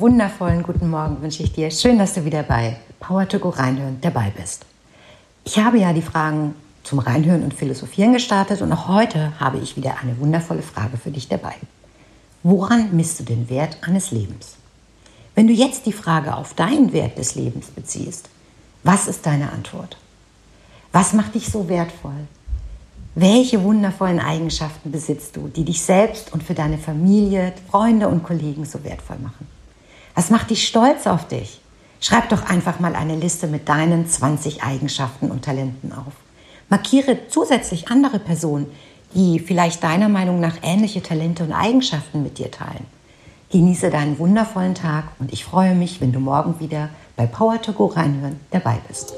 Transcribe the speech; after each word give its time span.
wundervollen 0.00 0.62
guten 0.62 0.88
Morgen 0.88 1.20
wünsche 1.20 1.42
ich 1.42 1.52
dir. 1.52 1.68
Schön, 1.68 1.98
dass 1.98 2.14
du 2.14 2.24
wieder 2.24 2.44
bei 2.44 2.76
Power 3.00 3.26
to 3.28 3.40
Go 3.40 3.48
reinhören 3.48 3.98
dabei 4.00 4.30
bist. 4.30 4.64
Ich 5.42 5.58
habe 5.58 5.78
ja 5.78 5.92
die 5.92 6.00
Fragen 6.00 6.54
zum 6.84 7.00
Reinhören 7.00 7.42
und 7.42 7.54
Philosophieren 7.54 8.12
gestartet 8.12 8.62
und 8.62 8.72
auch 8.72 8.86
heute 8.86 9.32
habe 9.40 9.58
ich 9.58 9.76
wieder 9.76 9.96
eine 10.00 10.16
wundervolle 10.20 10.62
Frage 10.62 10.96
für 10.96 11.10
dich 11.10 11.26
dabei. 11.26 11.54
Woran 12.44 12.94
misst 12.94 13.18
du 13.18 13.24
den 13.24 13.50
Wert 13.50 13.78
eines 13.80 14.12
Lebens? 14.12 14.54
Wenn 15.34 15.48
du 15.48 15.52
jetzt 15.52 15.86
die 15.86 15.92
Frage 15.92 16.36
auf 16.36 16.54
deinen 16.54 16.92
Wert 16.92 17.18
des 17.18 17.34
Lebens 17.34 17.66
beziehst, 17.66 18.28
was 18.84 19.08
ist 19.08 19.26
deine 19.26 19.50
Antwort? 19.50 19.96
Was 20.92 21.14
macht 21.14 21.34
dich 21.34 21.48
so 21.48 21.68
wertvoll? 21.68 22.28
Welche 23.16 23.60
wundervollen 23.64 24.20
Eigenschaften 24.20 24.92
besitzt 24.92 25.34
du, 25.34 25.48
die 25.48 25.64
dich 25.64 25.82
selbst 25.82 26.32
und 26.32 26.44
für 26.44 26.54
deine 26.54 26.78
Familie, 26.78 27.52
Freunde 27.70 28.06
und 28.06 28.22
Kollegen 28.22 28.64
so 28.66 28.84
wertvoll 28.84 29.18
machen? 29.18 29.48
Was 30.14 30.30
macht 30.30 30.50
dich 30.50 30.66
stolz 30.66 31.06
auf 31.06 31.26
dich? 31.26 31.60
Schreib 32.00 32.28
doch 32.28 32.48
einfach 32.48 32.78
mal 32.78 32.94
eine 32.94 33.16
Liste 33.16 33.46
mit 33.48 33.68
deinen 33.68 34.06
20 34.06 34.62
Eigenschaften 34.62 35.30
und 35.30 35.44
Talenten 35.44 35.92
auf. 35.92 36.12
Markiere 36.68 37.28
zusätzlich 37.28 37.88
andere 37.88 38.18
Personen, 38.18 38.66
die 39.14 39.38
vielleicht 39.38 39.82
deiner 39.82 40.08
Meinung 40.08 40.38
nach 40.38 40.56
ähnliche 40.62 41.02
Talente 41.02 41.44
und 41.44 41.52
Eigenschaften 41.52 42.22
mit 42.22 42.38
dir 42.38 42.50
teilen. 42.50 42.86
Genieße 43.50 43.90
deinen 43.90 44.18
wundervollen 44.18 44.74
Tag 44.74 45.04
und 45.18 45.32
ich 45.32 45.44
freue 45.44 45.74
mich, 45.74 46.00
wenn 46.00 46.12
du 46.12 46.20
morgen 46.20 46.60
wieder 46.60 46.90
bei 47.16 47.26
Power 47.26 47.60
to 47.60 47.72
Go 47.72 47.86
reinhören 47.86 48.40
dabei 48.50 48.78
bist. 48.88 49.14